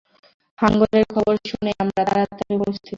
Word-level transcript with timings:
হাঙ্গরের 0.59 1.05
খবর 1.13 1.33
শুনেই, 1.49 1.75
আমরা 1.81 2.01
তাড়াতাড়ি 2.07 2.53
উপস্থিত। 2.57 2.89